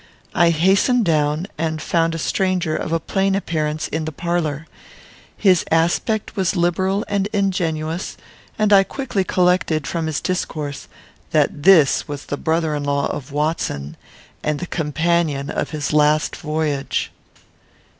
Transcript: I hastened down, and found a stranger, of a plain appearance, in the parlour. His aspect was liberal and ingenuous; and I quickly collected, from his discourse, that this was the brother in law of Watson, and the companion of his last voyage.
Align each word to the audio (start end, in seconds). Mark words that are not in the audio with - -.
I 0.33 0.49
hastened 0.49 1.05
down, 1.05 1.45
and 1.59 1.79
found 1.79 2.15
a 2.15 2.17
stranger, 2.17 2.75
of 2.75 2.91
a 2.91 2.99
plain 2.99 3.35
appearance, 3.35 3.87
in 3.87 4.05
the 4.05 4.11
parlour. 4.11 4.65
His 5.37 5.63
aspect 5.69 6.35
was 6.35 6.55
liberal 6.55 7.05
and 7.07 7.27
ingenuous; 7.31 8.17
and 8.57 8.73
I 8.73 8.81
quickly 8.83 9.23
collected, 9.23 9.85
from 9.85 10.07
his 10.07 10.19
discourse, 10.19 10.87
that 11.29 11.61
this 11.61 12.07
was 12.07 12.25
the 12.25 12.37
brother 12.37 12.73
in 12.73 12.83
law 12.83 13.11
of 13.11 13.31
Watson, 13.31 13.95
and 14.41 14.57
the 14.59 14.65
companion 14.65 15.51
of 15.51 15.69
his 15.69 15.93
last 15.93 16.35
voyage. 16.35 17.11